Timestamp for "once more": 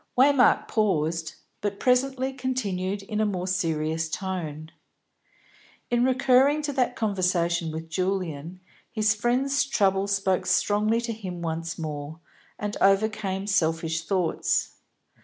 11.43-12.19